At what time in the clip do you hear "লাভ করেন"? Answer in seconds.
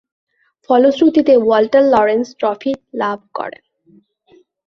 2.93-3.63